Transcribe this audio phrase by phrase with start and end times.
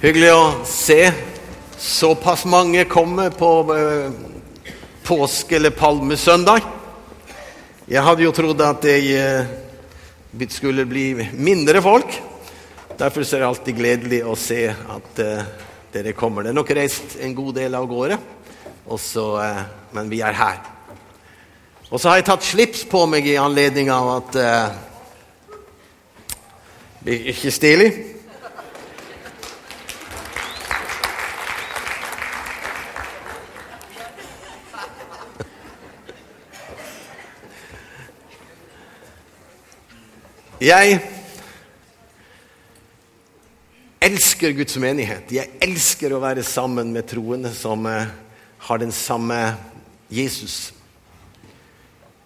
[0.00, 1.10] Hyggelig å se
[1.76, 4.12] såpass mange komme på eh,
[5.04, 6.64] påske- eller palmesøndag.
[7.84, 9.50] Jeg hadde jo trodd at det eh,
[10.48, 12.16] skulle bli mindre folk.
[12.96, 15.50] Derfor er det alltid gledelig å se at eh,
[15.92, 16.48] dere kommer.
[16.48, 18.16] Det er nok reist en god del av gårde,
[18.88, 19.26] også,
[19.92, 20.62] men vi er her.
[21.90, 24.72] Og så har jeg tatt slips på meg i anledning av at Det
[27.04, 27.90] Blir ikke stilig?
[40.60, 40.98] Jeg
[44.04, 45.30] elsker Guds menighet.
[45.32, 48.10] Jeg elsker å være sammen med troende som eh,
[48.66, 49.38] har den samme
[50.12, 50.74] Jesus.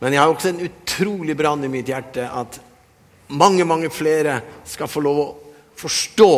[0.02, 2.58] Men jeg har også en utrolig brann i mitt hjerte at
[3.30, 5.26] mange, mange flere skal få lov å
[5.78, 6.30] forstå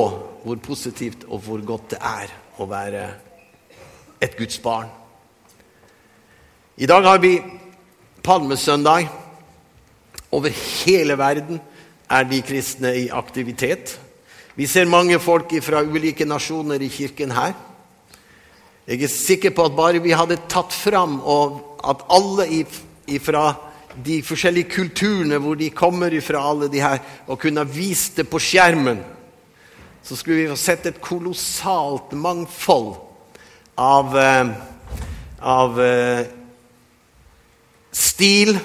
[0.42, 3.06] hvor positivt og hvor godt det er å være
[4.20, 4.92] et Guds barn.
[6.76, 7.38] I dag har vi
[8.20, 9.08] palmesøndag.
[10.36, 11.60] Over hele verden
[12.10, 13.98] er de kristne i aktivitet.
[14.56, 17.52] Vi ser mange folk fra ulike nasjoner i kirken her.
[18.86, 22.64] Jeg er sikker på at bare vi hadde tatt fram og at alle
[23.22, 23.48] fra
[24.04, 28.38] de forskjellige kulturene hvor de kommer fra, alle de her, og kunne vist det på
[28.38, 29.00] skjermen,
[30.02, 32.94] så skulle vi få sett et kolossalt mangfold
[33.78, 34.50] av, eh,
[35.40, 36.26] av eh,
[37.92, 38.58] stil,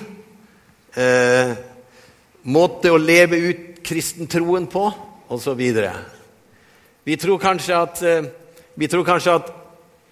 [0.93, 1.55] eh,
[2.43, 4.87] måte å leve ut kristentroen på,
[5.31, 5.61] osv.
[7.03, 8.29] Vi tror eh,
[8.75, 9.51] vi tror kanskje at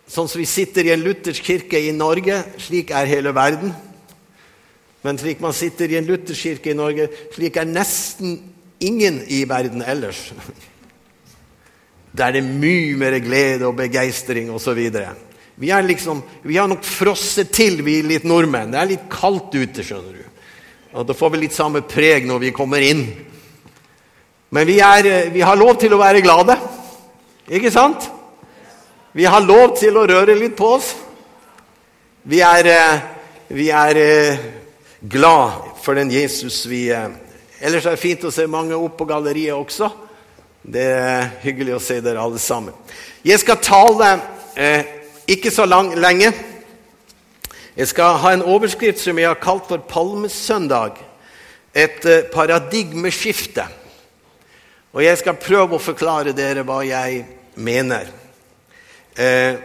[0.09, 3.73] sånn som vi sitter i en luthersk kirke i Norge, slik er hele verden.
[5.05, 8.39] Men slik man sitter i en luthersk kirke i Norge, slik er nesten
[8.83, 10.29] ingen i verden ellers.
[12.17, 14.79] Der er det mye mer glede og begeistring osv.
[15.59, 18.73] Vi, er liksom, vi har nok frosset til, vi litt nordmenn.
[18.73, 20.28] Det er litt kaldt ute, skjønner du.
[20.93, 23.03] Og Da får vi litt samme preg når vi kommer inn.
[24.49, 26.55] Men vi, er, vi har lov til å være glade,
[27.45, 28.07] ikke sant?
[29.13, 30.95] Vi har lov til å røre litt på oss.
[32.25, 33.03] Vi er, eh,
[33.53, 34.41] vi er eh,
[35.01, 37.09] glad for den Jesus vi eh,
[37.59, 39.89] Ellers er det fint å se mange opp på galleriet også.
[40.63, 42.71] Det er hyggelig å se dere alle sammen.
[43.25, 44.13] Jeg skal tale
[44.55, 44.85] eh,
[45.27, 46.31] ikke så lang, lenge.
[47.79, 50.97] Jeg skal ha en overskrift som jeg har kalt for Palmesøndag.
[51.71, 53.63] Et eh, paradigmeskifte.
[54.91, 57.21] Og jeg skal prøve å forklare dere hva jeg
[57.55, 58.11] mener.
[59.15, 59.55] Eh,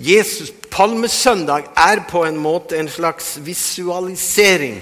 [0.00, 4.80] Jesus Palmesøndag er på en måte en slags visualisering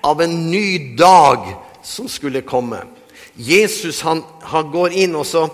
[0.00, 1.52] av en ny dag
[1.84, 2.80] som skulle komme.
[3.36, 5.44] Jesus han, han går inn, og så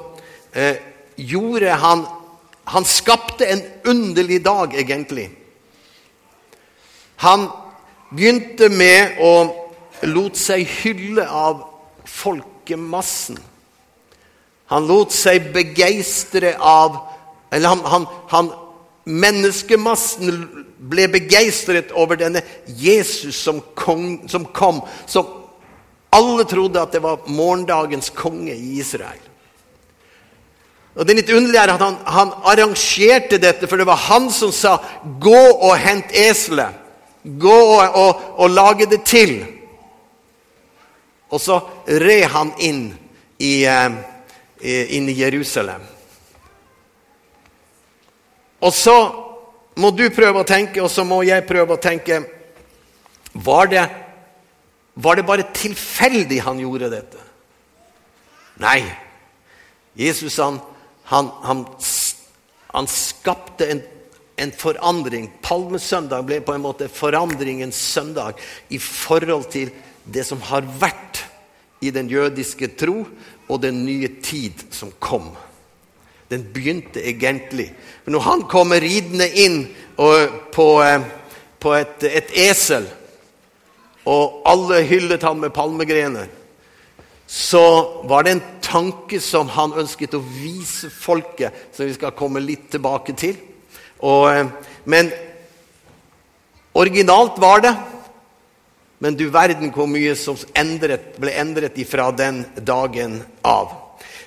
[0.54, 0.78] eh,
[1.18, 2.06] gjorde han
[2.64, 5.24] Han skapte en underlig dag, egentlig.
[7.22, 7.46] Han
[8.10, 9.32] begynte med å
[10.10, 11.62] lot seg hylle av
[12.08, 13.38] folkemassen.
[14.72, 17.00] Han lot seg begeistre av
[17.52, 18.46] Eller han, han, han
[19.04, 20.30] Menneskemassen
[20.78, 22.40] ble begeistret over denne
[22.78, 24.78] Jesus som, kong, som kom.
[25.10, 25.26] Som
[26.14, 29.20] alle trodde at det var morgendagens konge i Israel.
[30.94, 34.52] Og Det litt underlige er at han, han, arrangerte dette, for det var han som
[34.52, 36.81] sa 'gå og hent eselet'.
[37.22, 39.36] Gå og, og, lage det til.
[41.30, 42.82] Og så red han inn
[43.38, 43.92] i, eh,
[44.96, 45.84] inn i Jerusalem.
[48.62, 48.96] Og så
[49.78, 52.20] må du prøve å tenke, og så må jeg prøve å tenke
[53.32, 53.82] Var det,
[54.94, 57.22] var det bare tilfeldig han gjorde dette?
[58.60, 58.82] Nei.
[59.96, 60.58] Jesus han,
[61.08, 61.62] han, han,
[62.74, 63.80] han skapte en,
[64.42, 65.30] en, forandring.
[65.44, 69.70] Palmesøndag ble på en måte forandringens søndag i forhold til
[70.04, 71.22] det som har vært
[71.82, 73.02] i den jødiske tro
[73.48, 75.32] og den nye tid som kom.
[76.30, 77.72] Den begynte egentlig.
[78.04, 79.64] Men når han kommer ridende inn
[79.96, 81.02] på, eh,
[81.60, 82.86] på et, et, esel,
[84.08, 86.30] og alle hyllet ham med palmegrener,
[87.26, 87.62] så
[88.08, 92.70] var det en tanke som han ønsket å vise folket, som vi skal komme litt
[92.72, 93.36] tilbake til.
[94.02, 94.46] Og, eh,
[94.84, 95.12] men
[96.74, 97.74] originalt var det.
[99.02, 103.72] Men du verden hvor mye som endret, ble endret ifra den dagen av.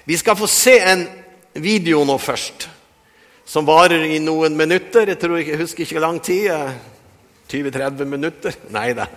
[0.06, 1.06] Vi skal få se en
[1.54, 2.68] video nå først,
[3.48, 5.07] som varer i noen minutter.
[5.07, 6.51] Jeg tror jeg husker ikke lang tid.
[7.51, 8.60] 20-30 eh, minutter?
[8.75, 9.07] Nei da.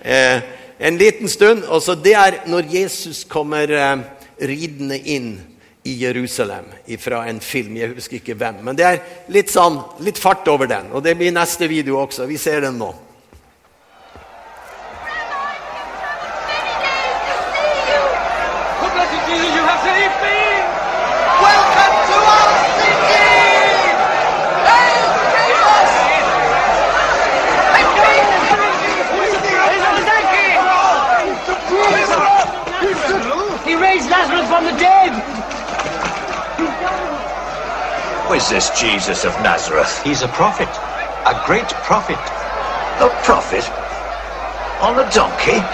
[0.00, 0.42] Eh,
[0.78, 1.64] en liten stund.
[1.64, 3.96] og så Det er når Jesus kommer eh,
[4.40, 5.32] ridende inn
[5.82, 6.66] i Jerusalem
[6.98, 7.76] fra en film.
[7.76, 8.60] Jeg husker ikke hvem.
[8.64, 8.98] Men det er
[9.32, 10.90] litt, sånn, litt fart over den.
[10.92, 12.28] Og det blir neste video også.
[12.28, 12.90] Vi ser den nå.
[38.80, 40.00] Jesus of Nazareth?
[40.04, 40.80] He's a prophet,
[41.26, 42.32] a great prophet.
[43.00, 43.72] A prophet?
[44.80, 45.68] On a donkey?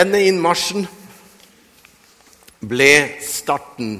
[0.00, 0.86] Denne innmarsjen
[2.64, 3.98] ble starten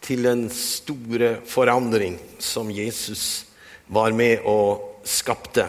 [0.00, 3.24] til den store forandring som Jesus
[3.92, 5.66] var med og skapte.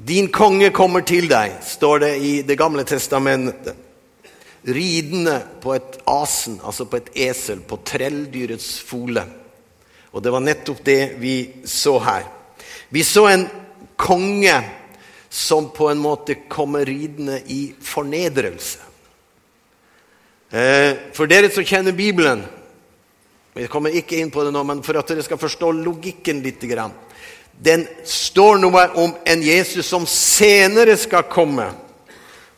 [0.00, 3.76] Din konge kommer til deg, står det i Det gamle testamentet.
[4.64, 9.26] Ridende på et asen, altså på et esel, på trelldyrets fole.
[10.16, 11.36] Og det var nettopp det vi
[11.68, 12.24] så her.
[12.88, 13.46] Vi så en
[14.00, 14.56] konge
[15.34, 18.78] som på en måte kommer ridende i fornedrelse.
[20.50, 22.44] Eh, For dere som kjenner Bibelen
[23.54, 26.62] Vi kommer ikke inn på det nå, men for at dere skal forstå logikken litt.
[27.54, 31.68] Den står noe om en Jesus som senere skal komme.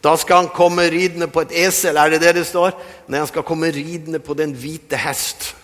[0.00, 2.72] Da skal han komme ridende på et esel, er det det det står?
[3.08, 5.54] Nei, han skal komme ridende på den hvite hest.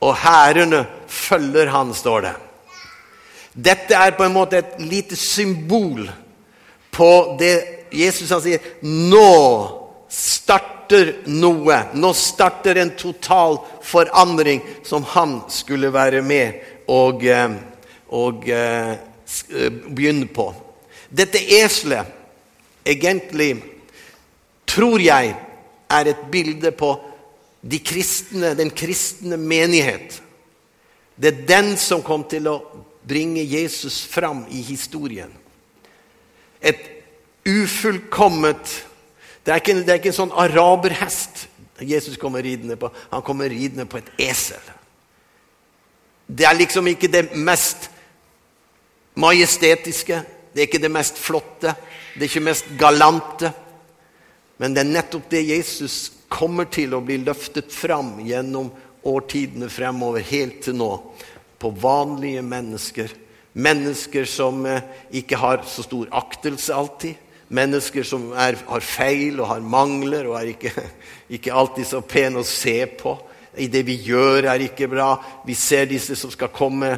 [0.00, 2.34] Og hærene følger han, står det.
[3.56, 6.04] Dette er på en måte et lite symbol
[6.92, 7.10] på
[7.40, 7.54] det
[7.96, 9.30] Jesus han sier Nå
[10.12, 11.78] starter noe.
[11.96, 16.60] Nå starter en total forandring som han skulle være med
[16.92, 17.56] og, eh,
[18.14, 20.50] og eh, eh, begynne på.
[21.08, 22.06] Dette eselet,
[22.86, 23.56] egentlig,
[24.66, 25.34] tror jeg
[25.90, 26.92] er et bilde på
[27.66, 30.20] de kristne, den kristne menighet.
[31.16, 32.56] Det er den som kom til å
[33.08, 35.32] bringe Jesus fram i historien.
[36.60, 36.80] Et
[37.46, 38.82] ufullkommet
[39.46, 41.44] Det er ikke, det er ikke en sånn araberhest
[41.86, 42.88] Jesus kommer ridende på.
[43.12, 44.62] Han kommer ridende på et esel.
[46.26, 47.90] Det er liksom ikke det mest
[49.14, 50.22] majestetiske.
[50.52, 51.76] Det er ikke det mest flotte.
[52.14, 53.52] Det er ikke mest galante.
[54.58, 55.98] Men det er nettopp det Jesus
[56.32, 58.72] kommer til å bli løftet fram gjennom
[59.06, 60.90] årtidene fremover, helt til nå.
[61.58, 63.12] På vanlige mennesker.
[63.56, 64.84] Mennesker som eh,
[65.16, 67.22] ikke har så stor aktelse alltid.
[67.48, 70.72] Mennesker som er, har feil og har mangler og er ikke,
[71.38, 73.16] ikke alltid så pene å se på.
[73.56, 75.14] I det vi gjør, er ikke bra.
[75.46, 76.90] Vi ser disse som skal komme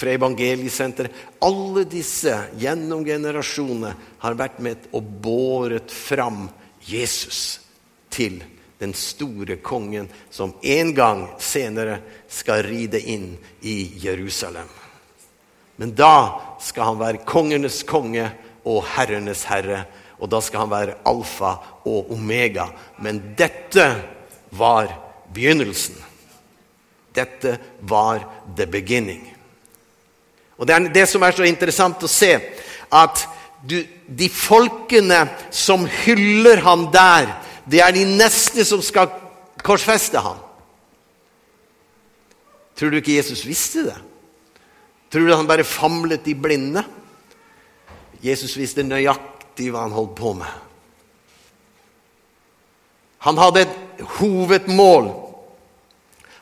[0.00, 1.12] fra evangeliesenteret.
[1.44, 3.92] Alle disse gjennom generasjonene
[4.24, 6.46] har vært med og båret fram
[6.88, 7.58] Jesus
[8.08, 8.40] til
[8.78, 14.68] den store kongen som en gang senere skal ride inn i Jerusalem.
[15.76, 18.28] Men da skal han være kongenes konge
[18.66, 19.84] og herrenes herre.
[20.16, 22.70] Og da skal han være alfa og omega.
[23.04, 23.84] Men dette
[24.56, 24.88] var
[25.32, 25.96] begynnelsen.
[27.16, 28.24] Dette var
[28.56, 29.36] the beginning.
[30.56, 32.32] Og Det er det som er så interessant å se,
[32.88, 33.26] at
[33.66, 37.28] du, de folkene som hyller ham der,
[37.70, 39.10] det er de neste som skal
[39.66, 40.38] korsfeste ham.
[42.76, 43.96] Tror du ikke Jesus visste det?
[45.10, 46.84] Tror du han bare famlet i blinde?
[48.22, 50.50] Jesus visste nøyaktig hva han holdt på med.
[53.26, 55.08] Han hadde et hovedmål.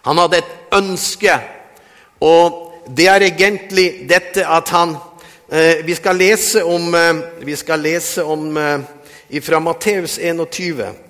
[0.04, 1.38] Han hadde et ønske.
[2.20, 2.60] Og
[2.96, 4.96] det er egentlig dette at han
[5.48, 11.03] eh, Vi skal lese om, eh, vi skal lese om eh, fra Matteus 21.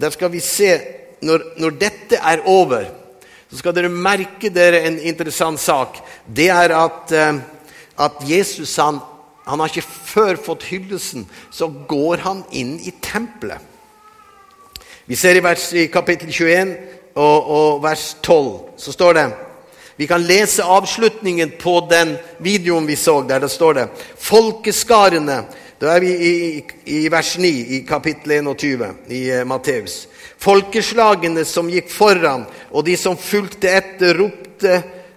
[0.00, 0.78] Der skal vi se
[1.20, 2.86] når, når dette er over,
[3.50, 5.98] så skal dere merke dere en interessant sak.
[6.24, 7.40] Det er at, eh,
[8.00, 9.00] at Jesus han,
[9.46, 13.58] han har ikke før fått hyllesten, så går han inn i tempelet.
[15.10, 16.76] Vi ser i, vers, i kapittel 21
[17.18, 19.30] og, og vers 12, så står det
[19.96, 25.42] Vi kan lese avslutningen på den videoen vi så, der det står det Folkeskarene
[25.80, 30.02] Da er vi i, i, vers 9 i kapittel 21 i uh, Matteus.
[30.36, 34.74] Folkeslagene som gikk foran, og de som fulgte etter, ropte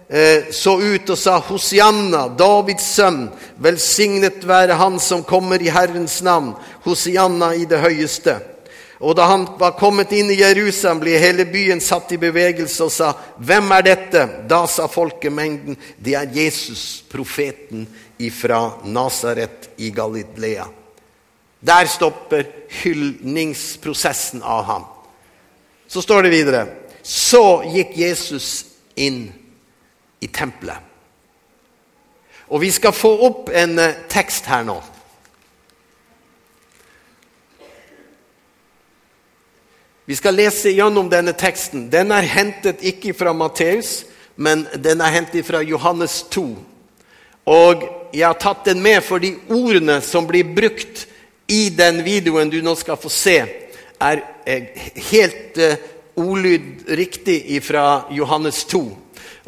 [0.08, 3.26] eh, så ut og sa, Hosianna, Davids sønn,
[3.60, 6.52] velsignet være han som kommer i Herrens navn,
[6.84, 8.36] Hosianna i det høyeste.
[9.04, 12.92] Og da han var kommet inn i Jerusalem, ble hele byen satt i bevegelse og
[12.92, 14.22] sa, Hvem er dette?
[14.48, 17.84] Da sa folkemengden, det er Jesus, profeten
[18.16, 20.64] ifra Nasaret i Galilea.
[21.64, 22.48] Der stopper
[22.80, 24.88] hyldningsprosessen av ham.
[25.88, 26.66] Så står det videre
[27.02, 28.64] Så gikk Jesus
[28.96, 29.26] inn
[30.24, 30.80] i tempelet.
[32.48, 34.78] Og vi skal få opp en eh, tekst her nå.
[40.06, 41.86] Vi skal lese gjennom denne teksten.
[41.88, 44.02] Den er hentet ikke fra Matteus,
[44.36, 46.42] men den er hentet fra Johannes 2.
[47.48, 51.06] Og jeg har tatt den med for de ordene som blir brukt
[51.48, 53.38] i den videoen du nå skal få se,
[53.96, 54.20] er
[55.08, 55.80] helt uh,
[56.20, 58.82] ordlyd riktig fra Johannes 2.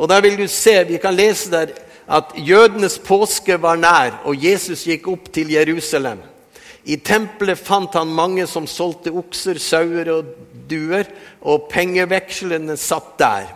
[0.01, 1.75] Og der vil du se, Vi kan lese der
[2.09, 6.21] at jødenes påske var nær, og Jesus gikk opp til Jerusalem.
[6.87, 10.29] I tempelet fant han mange som solgte okser, sauer og
[10.69, 11.09] duer,
[11.41, 13.55] og pengevekslene satt der.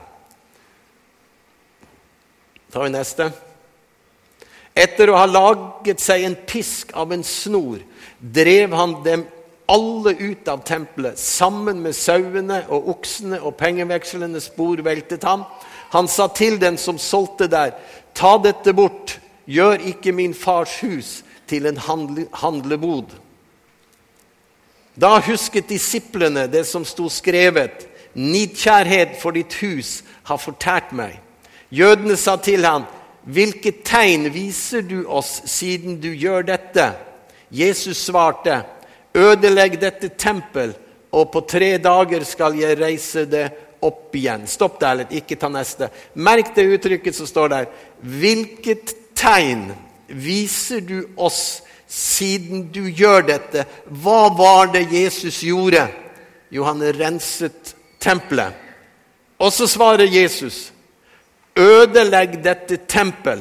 [2.71, 3.33] tar vi neste.
[4.79, 7.81] Etter å ha laget seg en pisk av en snor,
[8.21, 9.25] drev han dem
[9.71, 11.19] alle ut av tempelet.
[11.19, 15.45] Sammen med sauene og oksene og pengevekslende spor veltet han.
[15.95, 17.75] Han sa til den som solgte der,
[18.15, 19.19] ta dette bort,
[19.51, 23.11] gjør ikke min fars hus til en handle, handlebod.
[24.95, 31.15] Da husket disiplene det som sto skrevet, nidkjærhet for ditt hus har fortært meg.
[31.71, 32.89] Jødene sa til ham,
[33.25, 36.91] hvilket tegn viser du oss siden du gjør dette?
[37.51, 38.63] Jesus svarte,
[39.15, 40.75] ødelegg dette tempel,
[41.11, 43.49] og på tre dager skal jeg reise det
[43.83, 44.47] opp igjen.
[44.51, 45.91] Stopp der litt, ikke ta neste.
[46.15, 47.71] Merk det uttrykket som står der.
[48.01, 49.71] Hvilket tegn
[50.11, 53.67] viser du oss siden du gjør dette?
[53.91, 55.89] Hva var det Jesus gjorde?
[56.51, 58.55] Jo, han renset tempelet.
[59.41, 60.69] Og så svarer Jesus,
[61.57, 63.41] ødelegg dette tempel,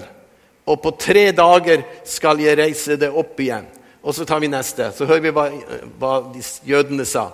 [0.69, 3.67] og på tre dager skal jeg reise det opp igjen.
[3.99, 4.93] Og så tar vi neste.
[4.95, 5.49] Så hører vi hva,
[5.99, 6.13] hva
[6.65, 7.31] jødene sa.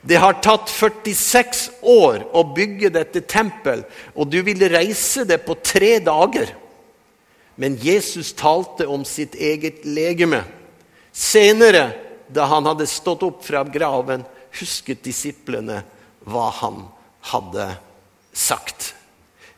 [0.00, 3.82] Det har tatt 46 år å bygge dette tempel,
[4.16, 6.54] og du vil reise det på tre dager.
[7.60, 10.44] Men Jesus talte om sitt eget legeme.
[11.12, 11.90] Senere,
[12.32, 14.24] da han hadde stått opp fra graven,
[14.56, 15.82] husket disiplene
[16.24, 16.86] hva han
[17.28, 17.66] hadde
[18.32, 18.94] sagt.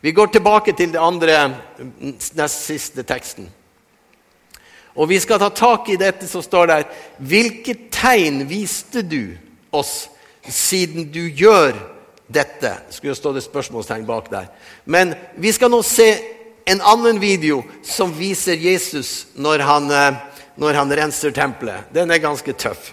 [0.02, 1.36] Vi går tilbake til den andre,
[2.34, 3.46] nest siste teksten.
[4.98, 6.90] Og vi skal ta tak i dette som står der.
[7.22, 9.36] Hvilket tegn viste du
[9.70, 10.08] oss
[10.42, 11.78] siden du gjør
[12.26, 12.80] dette?
[12.90, 14.50] Skulle stå det spørsmålstegn bak der.
[14.90, 16.10] Men vi skal nå se
[16.64, 20.14] en annen video som viser Jesus når han, eh,
[20.56, 21.88] når han renser tempelet.
[21.92, 22.92] Den er ganske tøff.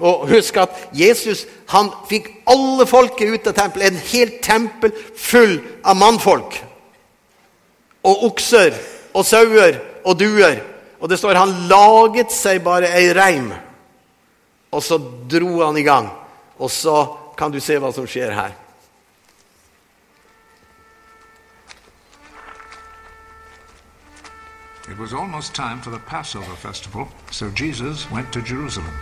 [0.00, 3.92] Og husk at Jesus han fikk alle folket ut av tempelet.
[3.92, 6.56] En helt tempel full av mannfolk.
[8.04, 8.72] Og okser
[9.12, 10.62] og sauer og duer.
[11.00, 13.50] Og det står han laget seg bare ei reim.
[14.72, 14.96] Og så
[15.28, 16.08] dro han i gang.
[16.60, 17.04] Og så
[17.36, 18.56] kan du se hva som skjer her.
[24.90, 28.94] It was almost time for the Passover festival, so Jesus went to Jerusalem.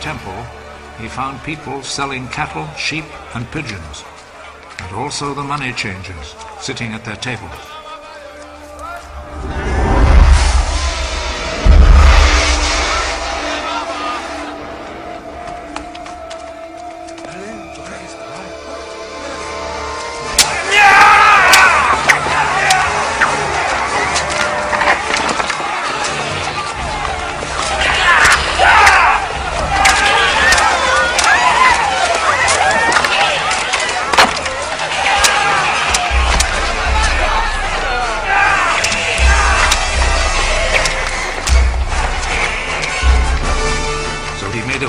[0.00, 0.44] temple,
[0.98, 4.04] he found people selling cattle, sheep, and pigeons,
[4.80, 7.77] and also the money changers sitting at their tables.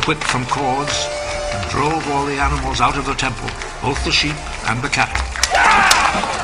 [0.10, 1.08] Whip from cords
[1.54, 3.48] and drove all the animals out of the temple,
[3.80, 4.34] both the sheep
[4.68, 6.39] and the cattle.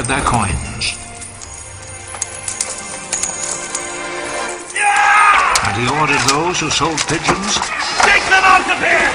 [0.00, 0.96] Scattered their coins.
[5.66, 7.54] And he ordered those who sold pigeons
[8.02, 9.10] Take them out of here!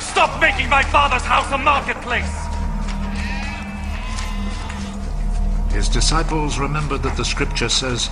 [0.00, 2.24] Stop making my father's house a marketplace!
[5.72, 8.10] His disciples remembered that the scripture says,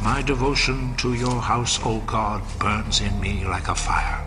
[0.00, 4.17] My devotion to your house, O God, burns in me like a fire.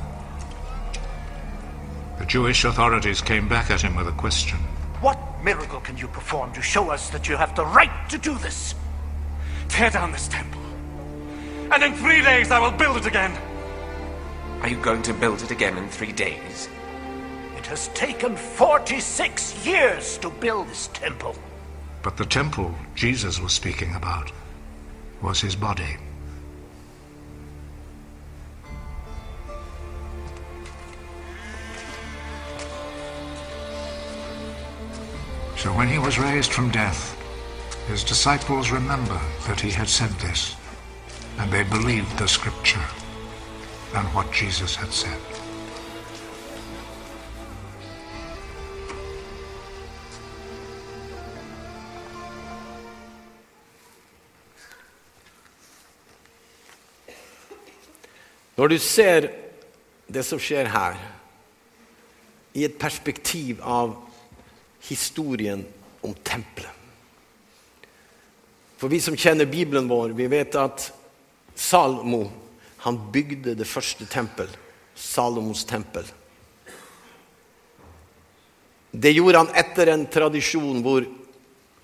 [2.22, 4.60] The Jewish authorities came back at him with a question.
[5.02, 8.38] What miracle can you perform to show us that you have the right to do
[8.38, 8.76] this?
[9.70, 10.62] Tear down this temple,
[11.72, 13.36] and in three days I will build it again.
[14.62, 16.70] Are you going to build it again in three days?
[17.58, 21.36] It has taken 46 years to build this temple.
[22.04, 24.32] But the temple Jesus was speaking about
[25.24, 25.98] was his body.
[35.62, 37.16] So when he was raised from death,
[37.88, 40.56] his disciples remembered that he had said this,
[41.38, 42.84] and they believed the scripture
[43.94, 45.22] and what Jesus had said.
[58.58, 59.30] Når du ser
[60.14, 60.98] det som skjer her,
[62.54, 64.11] i et perspektiv av
[64.88, 65.66] historien
[66.02, 66.78] om tempelet
[68.82, 70.88] For vi som kjenner Bibelen vår, vi vet at
[71.54, 72.24] Salomo
[72.82, 74.48] han bygde det første tempel,
[74.98, 76.08] Salomos tempel.
[78.92, 81.06] Det gjorde han etter en tradisjon hvor,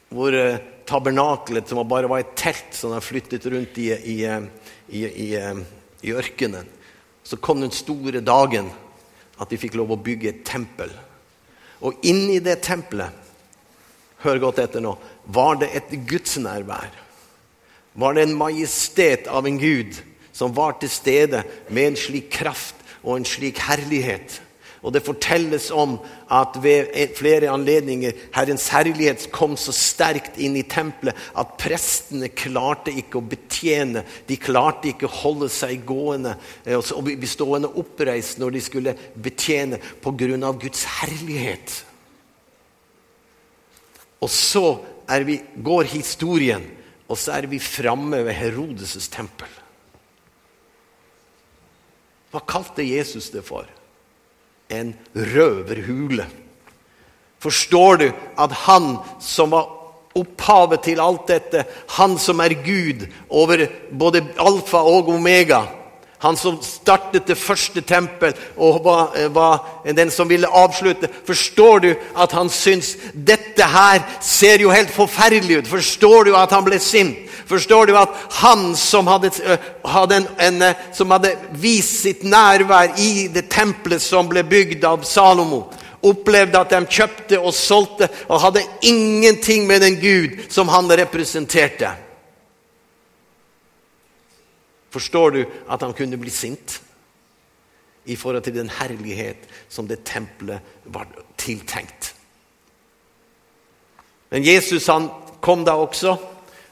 [0.09, 4.43] hvor tabernakelet, tabernaklet, som bare var et telt som han flyttet rundt i, i, eh,
[4.89, 5.61] i, eh,
[6.01, 6.65] i ørkenen,
[7.23, 8.71] så kom den store dagen
[9.37, 10.89] at de fikk lov å bygge et tempel.
[11.81, 13.13] Og inni det tempelet,
[14.23, 14.95] hør godt etter nå,
[15.29, 16.89] var det et gudsnærvær.
[17.97, 19.97] Var det en majestet av en gud
[20.37, 24.41] som var til stede med en slik kraft og en slik herlighet.
[24.85, 25.97] Og det fortelles om
[26.31, 32.93] at ved flere anledninger Herrens herlighet kom så sterkt inn i tempelet at prestene klarte
[32.93, 33.25] ikke å
[33.57, 34.03] betjene.
[34.27, 38.95] De klarte ikke å holde seg gående eh, og bli stående oppreist når de skulle
[39.15, 40.53] betjene pga.
[40.57, 41.83] Guds herlighet.
[44.21, 44.79] Og så
[45.25, 46.63] vi, går historien,
[47.07, 49.49] og så er vi framme ved Herodes' tempel.
[52.31, 53.67] Hva kalte Jesus det for?
[54.69, 56.25] En røverhule.
[57.39, 59.76] Forstår du at han som var
[60.17, 61.65] opphavet til alt dette,
[61.97, 65.63] han som er Gud over både alfa og omega,
[66.19, 71.09] han som startet det første tempel og var, var, den som ville avslutte.
[71.27, 75.69] Forstår du at han syns dette her ser jo helt forferdelig ut?
[75.69, 77.19] Forstår du at han ble sint?
[77.47, 79.29] Forstår du at han som hadde,
[79.85, 85.05] hadde, en, en, som hadde vist sitt nærvær i det tempelet som ble bygd av
[85.07, 85.67] Salomo,
[86.05, 91.91] opplevde at de kjøpte og solgte og hadde ingenting med den Gud som han representerte?
[94.93, 96.79] Forstår du at han kunne bli sint
[98.07, 102.13] i forhold til den herlighet som det tempelet var tiltenkt?
[104.29, 105.09] Men Jesus han
[105.41, 106.17] kom da også,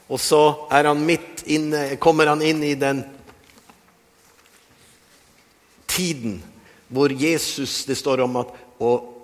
[0.08, 3.04] og så er han midt inne, kommer han inn i den
[5.86, 6.42] tiden
[6.88, 9.15] hvor Jesus Det står om at og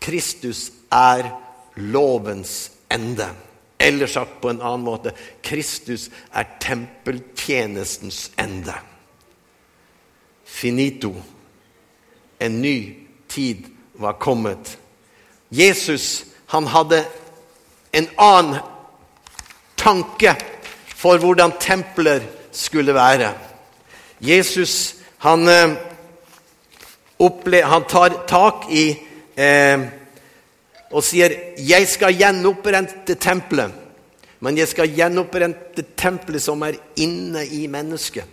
[0.00, 1.30] Kristus er
[1.76, 3.28] lovens ende.
[3.78, 5.12] Eller sagt på en annen måte
[5.44, 8.74] Kristus er tempeltjenestens ende.
[10.44, 11.14] Finito.
[12.40, 12.96] En ny
[13.28, 14.78] tid var kommet.
[15.50, 17.04] Jesus han hadde
[17.92, 18.60] en annen
[19.76, 20.34] tanke
[20.96, 23.34] for hvordan templer skulle være.
[24.20, 25.76] Jesus han, eh,
[27.18, 29.05] opple han tar tak i
[29.36, 29.78] eh,
[30.90, 33.72] og sier 'Jeg skal gjenopprente tempelet',
[34.40, 38.24] men jeg skal gjenopprente tempelet som er inne i mennesket.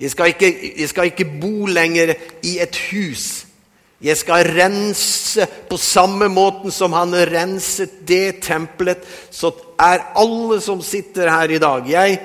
[0.00, 3.46] Jeg skal, ikke, jeg skal ikke bo lenger i et hus.
[4.02, 8.98] Jeg skal rense på samme måten som han renset det tempelet.
[9.30, 12.18] Så er alle som sitter her i dag Jeg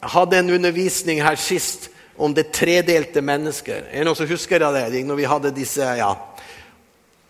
[0.00, 3.90] hadde en undervisning her sist om det tredelte mennesket.
[3.90, 5.04] Er det noen som husker det?
[5.04, 6.14] Når vi hadde disse, ja.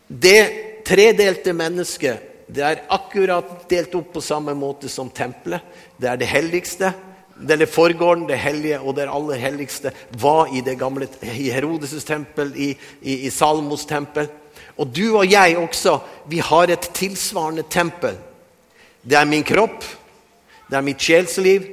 [0.06, 5.64] Det tredelte mennesket det er akkurat delt opp på samme måte som tempelet.
[5.98, 6.92] Det er det helligste.
[7.36, 12.52] Er forgården, det hellige og det aller helligste var i det gamle, i Herodes' tempel,
[12.54, 12.70] i,
[13.02, 14.30] i, i Salmos tempel.
[14.78, 15.98] Og du og jeg også,
[16.30, 18.14] vi har et tilsvarende tempel.
[19.02, 19.84] Det er min kropp,
[20.70, 21.66] det er mitt sjelsliv,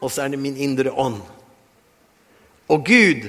[0.00, 1.20] og så er det min indre ånd.
[2.70, 3.28] Og Gud,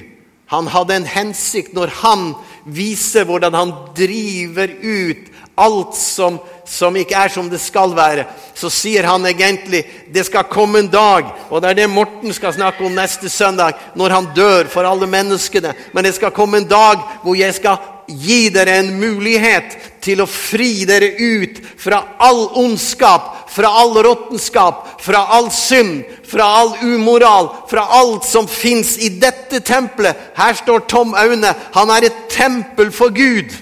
[0.52, 2.32] han hadde en hensikt når han
[2.64, 8.24] viser hvordan han driver ut alt som, som, ikke er som det skal være,
[8.56, 12.54] så sier han egentlig det skal komme en dag, og det er det Morten skal
[12.56, 15.74] snakke om neste søndag, når han dør for alle menneskene.
[15.92, 17.76] Men det skal komme en dag hvor jeg skal
[18.18, 24.86] gi dere en mulighet til å fri dere ut fra all ondskap, fra all råttenskap,
[25.02, 30.32] fra all synd, fra all umoral, fra alt som fins i dette tempelet.
[30.36, 31.52] Her står Tom Aune.
[31.76, 33.52] Han er et tempel for Gud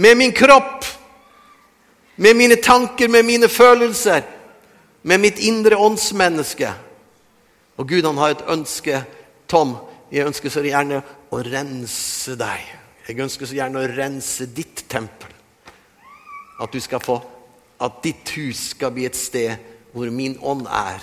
[0.00, 0.84] med min kropp,
[2.16, 4.22] med mine tanker, med mine følelser,
[5.02, 6.72] med mitt indre åndsmenneske.
[7.76, 9.02] Og Gud han har et ønske.
[9.48, 9.76] Tom,
[10.12, 11.00] jeg ønsker så gjerne
[11.32, 12.64] å rense deg.
[13.10, 15.32] Jeg ønsker så gjerne å rense ditt tempel.
[16.62, 17.18] At du skal få
[17.80, 19.56] At ditt hus skal bli et sted
[19.94, 21.00] hvor min ånd er.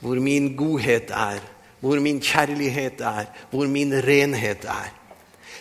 [0.00, 1.42] Hvor min godhet er.
[1.82, 3.26] Hvor min kjærlighet er.
[3.50, 4.92] Hvor min renhet er.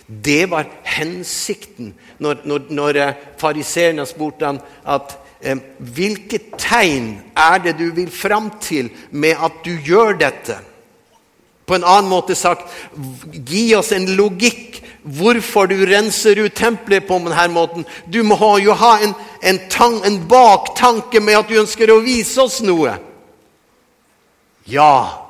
[0.06, 7.58] Det var hensikten når, når, når eh, fariseerne spurte ham at eh, hvilke tegn er
[7.66, 10.60] det du vil fram til med at du gjør dette?
[11.66, 12.70] På en annen måte sagt,
[13.48, 17.86] gi oss en logikk hvorfor du renser ut tempelet på denne måten.
[18.06, 22.42] Du må jo ha en, en, tang, en baktanke med at du ønsker å vise
[22.42, 22.98] oss noe.
[24.70, 25.28] Ja,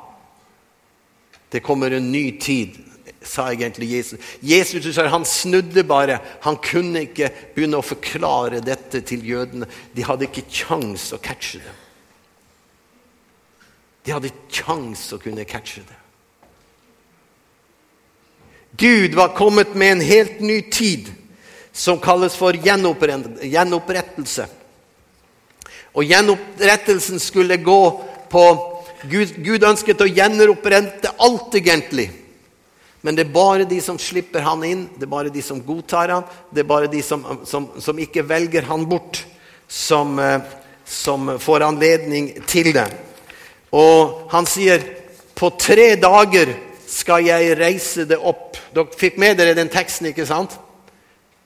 [1.51, 2.79] det kommer en ny tid
[3.21, 4.19] sa egentlig Jesus.
[4.41, 6.19] Jesus han snudde bare.
[6.41, 9.69] Han kunne ikke begynne å forklare dette til jødene.
[9.93, 11.75] De hadde ikke kjangs å catche det.
[14.05, 16.00] De hadde kjangs å kunne catche det.
[18.77, 21.12] Gud var kommet med en helt ny tid
[21.73, 24.47] som kalles for gjenopprettelse.
[25.91, 27.81] Og gjenopprettelsen skulle gå
[28.31, 28.45] på
[29.10, 32.10] Gud, Gud ønsket å gjenopprette alt, egentlig.
[33.01, 36.13] Men det er bare de som slipper han inn, det er bare de som godtar
[36.13, 39.23] han, det er bare de som, som, som ikke velger han bort,
[39.67, 40.43] som, eh,
[40.86, 42.86] som, får anledning til det.
[43.73, 44.84] Og han sier
[45.34, 46.53] på tre dager
[46.91, 48.58] skal jeg reise det opp.
[48.75, 50.58] Dere fikk med dere den teksten, ikke sant?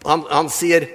[0.06, 0.88] Han, han sier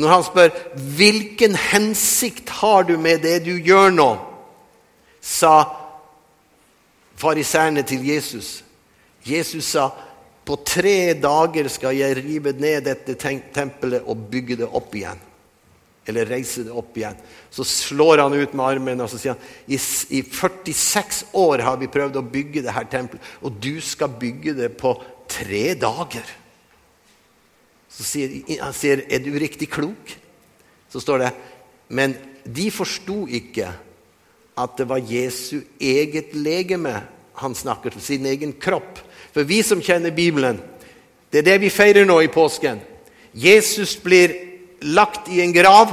[0.00, 0.54] Når han spør
[0.96, 4.08] hvilken hensikt har du med det du gjør nå,
[5.20, 5.52] sa
[7.20, 8.64] fariseerne til Jesus.
[9.22, 9.90] Jesus sa
[10.48, 13.14] på tre dager skal jeg rive ned dette
[13.54, 15.20] tempelet og bygge det opp igjen.
[16.06, 17.18] Eller reise det opp igjen.
[17.50, 19.78] Så slår han ut med armen og så sier han, I,
[20.18, 24.56] i 46 år har vi prøvd å bygge det her tempelet, og du skal bygge
[24.58, 24.96] det på
[25.30, 26.26] tre dager.
[27.92, 30.16] Så sier han sier, er du riktig klok?
[30.92, 31.32] Så står det
[31.88, 33.68] Men de forsto ikke
[34.58, 36.94] at det var Jesu eget legeme
[37.40, 39.00] han snakker til, sin egen kropp.
[39.32, 40.58] For vi som kjenner Bibelen,
[41.32, 42.80] det er det vi feirer nå i påsken.
[43.32, 44.34] Jesus blir
[44.82, 45.92] lagt i en grav.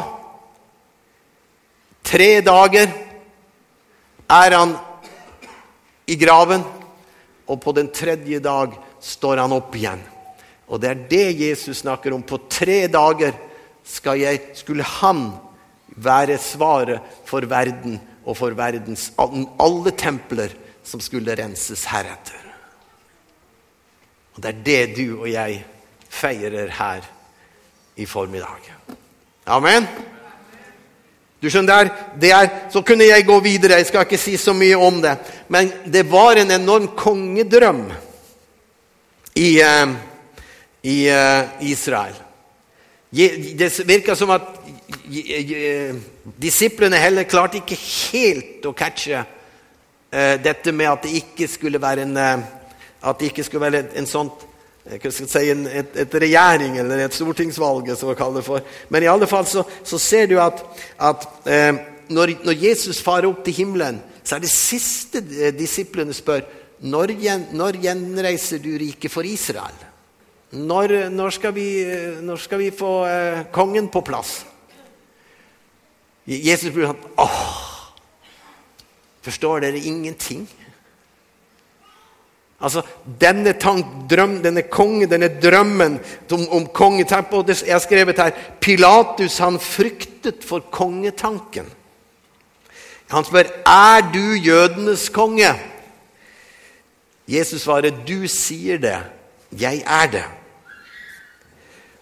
[2.03, 2.89] Tre dager
[4.29, 4.75] er han
[6.09, 6.63] i graven,
[7.49, 10.01] og på den tredje dag står han opp igjen.
[10.69, 12.23] Og det er det Jesus snakker om.
[12.25, 13.33] På tre dager
[14.05, 15.31] jeg, skulle han
[15.97, 20.53] være svaret for verden og for verdens alle templer
[20.85, 22.45] som skulle renses heretter.
[24.35, 25.63] Og Det er det du og jeg
[26.09, 27.07] feirer her
[27.99, 28.71] i formiddag.
[29.49, 29.87] Amen.
[31.39, 34.75] Du skjønner, det er, Så kunne jeg gå videre, jeg skal ikke si så mye
[34.75, 35.15] om det.
[35.47, 37.85] Men det var en enorm kongedrøm
[39.35, 39.93] i, eh,
[40.83, 42.15] i eh, Israel.
[43.09, 44.43] Det virka som at
[46.37, 52.05] disiplene heller klarte ikke helt å catche eh, dette med at det ikke skulle være
[52.05, 54.45] en, at det ikke skulle være en, sånt
[54.89, 58.63] jeg si, en, et, et regjering eller et stortingsvalg, som vi det for.
[58.89, 60.63] Men i alle fall så, så ser du at,
[60.97, 61.73] at eh,
[62.09, 66.47] når, når Jesus farer opp til himmelen, så er det siste eh, disiplene spør
[66.79, 69.75] når, gjen, når gjenreiser du riket for Israel?
[70.55, 74.39] Når, når, skal vi, eh, når skal vi få eh, kongen på plass?
[76.29, 77.49] Jesus blir sånn Åh!
[79.25, 80.47] Forstår dere ingenting?
[82.61, 82.81] Altså,
[83.21, 85.99] denne, tank, drøm, denne kongen, denne drømmen
[86.31, 91.65] om, om kongetanken det- Jeg har skrevet her Pilatus han fryktet for kongetanken.
[93.09, 95.55] Han spør er du jødenes konge.
[97.27, 98.97] Jesus svarer du sier det.
[99.51, 100.25] Jeg er det.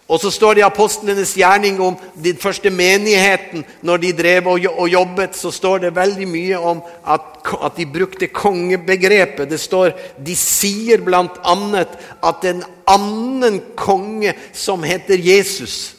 [0.08, 3.64] Og så står det i apostlenes gjerning om den første menigheten.
[3.84, 7.26] Når de drev og jobbet, så står det veldig mye om at,
[7.60, 9.50] at de brukte kongebegrepet.
[9.50, 9.92] Det står
[10.24, 11.92] de sier annet
[12.24, 15.94] at en annen konge som heter Jesus,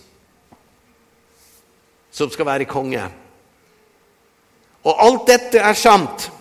[2.09, 3.05] som skal være konge.
[4.89, 6.31] Og alt dette er sant.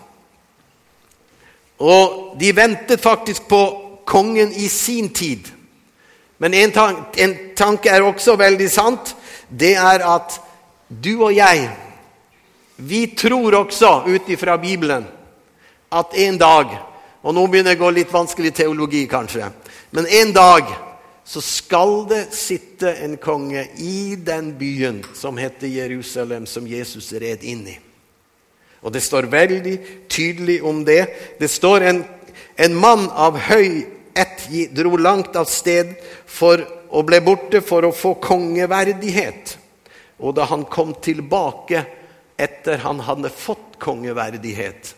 [1.77, 3.61] Og de ventet faktisk på
[4.09, 5.58] kongen i sin tid.
[6.39, 9.13] Men en, tan en tanke er også veldig sant.
[9.49, 10.39] Det er at
[10.87, 11.69] du og jeg,
[12.79, 15.03] vi tror også ut ifra Bibelen
[15.91, 16.77] at en dag
[17.19, 19.49] Og nå begynner det å gå litt vanskelig teologi, kanskje.
[19.91, 20.69] Men en dag
[21.27, 27.43] så skal det sitte en konge i den byen som heter Jerusalem, som Jesus red
[27.43, 27.75] inn i.
[28.79, 29.75] Og det står veldig
[30.07, 31.01] tydelig om det.
[31.43, 31.99] Det står en,
[32.55, 33.83] en mann av høy
[34.73, 39.55] dro langt av sted for, og ble borte for å få kongeverdighet.
[40.19, 41.85] Og da han kom tilbake
[42.39, 44.95] etter han hadde fått kongeverdighet,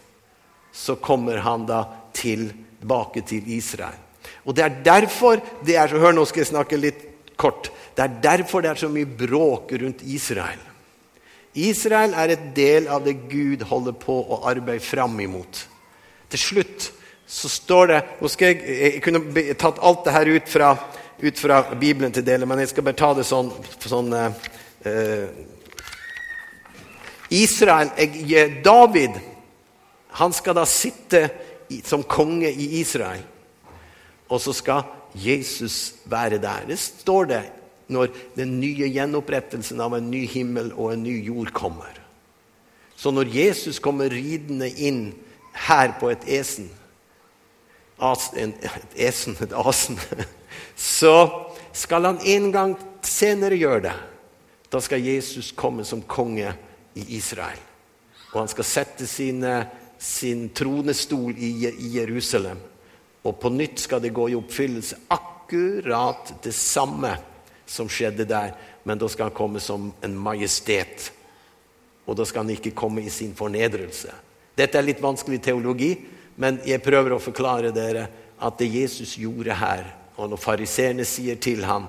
[0.71, 1.83] så kommer han da
[2.15, 3.99] tilbake til Israel.
[4.45, 7.03] Og det er derfor det er så, Hør, nå skal jeg snakke litt
[7.37, 7.69] kort.
[7.95, 10.61] Det er derfor det er så mye bråk rundt Israel.
[11.57, 15.65] Israel er et del av det Gud holder på å arbeide fram imot.
[16.31, 16.91] Til slutt
[17.31, 17.99] så står det
[18.39, 20.71] Jeg, jeg kunne tatt alt det her ut fra,
[21.21, 25.29] ut fra Bibelen til deler, men jeg skal bare ta det sånn, sånn eh,
[27.31, 29.15] Israel, jeg, David,
[30.19, 31.21] han skal da sitte
[31.71, 33.23] i, som konge i Israel.
[34.27, 34.83] Og så skal
[35.15, 36.67] Jesus være der.
[36.67, 37.41] Det står det
[37.91, 41.95] når den nye gjenopprettelsen av en ny himmel og en ny jord kommer.
[42.99, 45.13] Så når Jesus kommer ridende inn
[45.67, 46.69] her på et esen,
[48.01, 49.99] as, en, et esen, et asen,
[50.75, 51.15] så
[51.73, 53.97] skal han en gang senere gjøre det.
[54.71, 56.53] Da skal Jesus komme som konge
[56.95, 57.59] i Israel.
[58.31, 59.65] Og han skal sette sine,
[59.99, 62.59] sin tronestol i, i Jerusalem.
[63.27, 67.13] Og på nytt skal det gå i oppfyllelse akkurat det samme
[67.67, 68.55] som skjedde der.
[68.87, 71.11] Men da skal han komme som en majestet.
[72.07, 74.15] Og da skal han ikke komme i sin fornedrelse.
[74.57, 75.93] Dette er litt vanskelig teologi,
[76.41, 78.07] men jeg prøver å forklare dere
[78.41, 79.83] at det Jesus gjorde her,
[80.17, 81.87] og når fariseerne sier til ham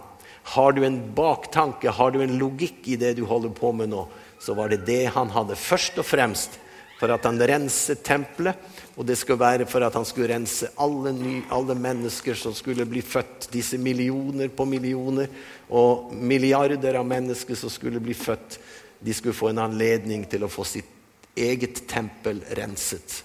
[0.55, 4.09] Har du en baktanke, har du en logikk i det du holder på med nå?
[4.43, 6.59] Så var det det han hadde først og fremst
[6.99, 8.59] for at han renset tempelet.
[8.95, 12.87] Og det skulle være for at han skulle rense alle, ny, alle mennesker som skulle
[12.87, 13.49] bli født.
[13.55, 15.31] Disse millioner på millioner
[15.71, 18.59] og milliarder av mennesker som skulle bli født.
[19.03, 23.23] De skulle få en anledning til å få sitt eget tempel renset.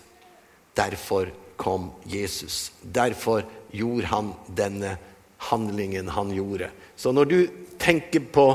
[0.78, 2.72] Derfor kom Jesus.
[2.82, 4.98] Derfor gjorde han denne
[5.50, 6.70] handlingen han gjorde.
[6.96, 7.40] Så når du
[7.82, 8.46] tenker på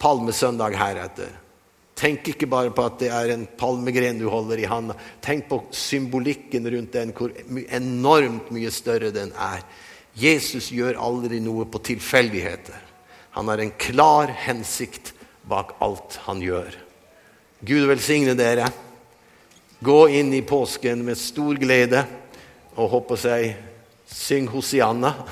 [0.00, 1.30] palmesøndag heretter,
[1.98, 4.96] tenk ikke bare på at det er en palmegren du holder i handa.
[5.24, 7.34] Tenk på symbolikken rundt den, hvor
[7.66, 9.64] enormt mye større den er.
[10.18, 12.84] Jesus gjør aldri noe på tilfeldigheter.
[13.36, 15.12] Han har en klar hensikt
[15.48, 16.74] bak alt han gjør.
[17.66, 18.68] Gud velsigne dere.
[19.80, 22.02] Gå inn i påsken med stor glede
[22.74, 23.52] og håper seg
[24.10, 25.14] syng Hosianna.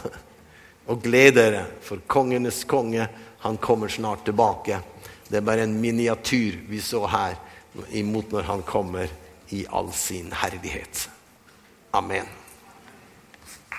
[0.87, 3.09] Og gled dere, for kongenes konge,
[3.43, 4.79] han kommer snart tilbake.
[5.27, 7.35] Det er bare en miniatyr vi så her,
[7.91, 9.11] imot når han kommer
[9.51, 11.09] i all sin herlighet.
[11.91, 12.31] Amen.